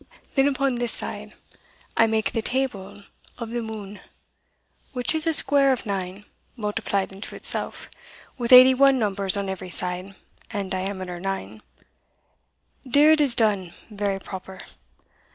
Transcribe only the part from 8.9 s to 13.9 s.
numbers on every side, and diameter nine dere it is done